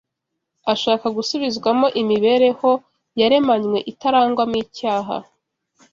[0.73, 2.69] ashaka gusubizwamo imibereho
[3.19, 5.15] yaremanywe itarangwamo icyaha.